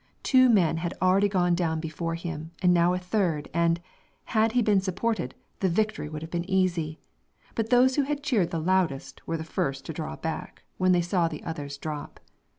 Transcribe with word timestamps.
Two 0.23 0.49
men 0.49 0.77
had 0.77 0.95
already 0.99 1.29
gone 1.29 1.53
down 1.53 1.79
before 1.79 2.15
him, 2.15 2.49
and 2.63 2.73
now 2.73 2.93
a 2.93 2.97
third, 2.97 3.49
and, 3.53 3.79
had 4.23 4.53
he 4.53 4.63
been 4.63 4.81
supported, 4.81 5.35
the 5.59 5.69
victory 5.69 6.09
would 6.09 6.23
have 6.23 6.31
been 6.31 6.49
easy; 6.49 6.97
but 7.53 7.69
those 7.69 7.97
who 7.97 8.01
had 8.01 8.23
cheered 8.23 8.49
the 8.49 8.57
loudest 8.59 9.21
were 9.27 9.37
the 9.37 9.43
first 9.43 9.85
to 9.85 9.93
draw 9.93 10.15
back, 10.15 10.63
when 10.79 10.91
they 10.91 11.01
saw 11.03 11.27
the 11.27 11.43
others 11.43 11.77
drop. 11.77 12.19